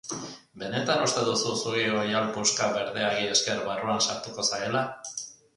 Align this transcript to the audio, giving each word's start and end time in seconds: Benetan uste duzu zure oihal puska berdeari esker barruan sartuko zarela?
Benetan 0.61 1.01
uste 1.07 1.25
duzu 1.27 1.51
zure 1.65 1.83
oihal 1.99 2.31
puska 2.39 2.71
berdeari 2.79 3.31
esker 3.35 3.63
barruan 3.71 4.05
sartuko 4.07 4.51
zarela? 4.53 4.83